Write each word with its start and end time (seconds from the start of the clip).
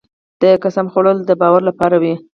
د 0.41 0.43
قسم 0.63 0.85
خوړل 0.93 1.17
د 1.25 1.31
باور 1.41 1.61
لپاره 1.69 1.95
وي. 2.01 2.13